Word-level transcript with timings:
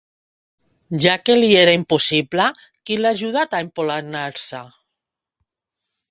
Ja 1.01 1.11
que 1.27 1.33
li 1.41 1.49
era 1.63 1.75
impossible, 1.79 2.47
qui 2.89 2.97
l'ha 3.01 3.11
ajudat 3.17 3.53
a 3.53 3.59
empolainar-se? 3.67 4.63